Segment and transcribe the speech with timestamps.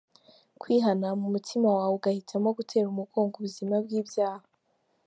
[0.59, 4.45] Kwihana mu mutima wawe, ugahitamo gutera umugogo ubuzima bw’ibyaha.